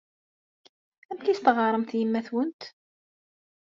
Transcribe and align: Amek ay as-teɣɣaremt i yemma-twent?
Amek 1.09 1.25
ay 1.27 1.33
as-teɣɣaremt 1.35 1.91
i 1.95 1.97
yemma-twent? 1.99 2.61